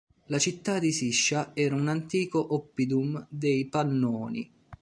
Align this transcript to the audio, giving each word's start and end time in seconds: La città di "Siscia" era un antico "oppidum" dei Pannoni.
La 0.29 0.39
città 0.39 0.79
di 0.79 0.91
"Siscia" 0.91 1.51
era 1.53 1.75
un 1.75 1.87
antico 1.87 2.55
"oppidum" 2.55 3.23
dei 3.29 3.67
Pannoni. 3.67 4.51